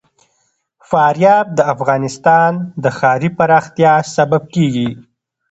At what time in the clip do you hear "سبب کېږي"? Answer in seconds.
4.15-4.89